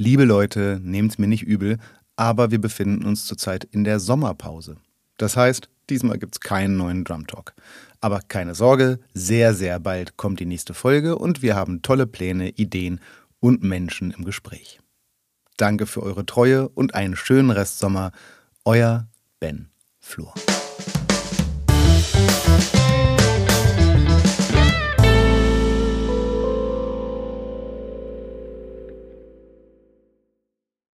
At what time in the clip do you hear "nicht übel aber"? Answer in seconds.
1.26-2.52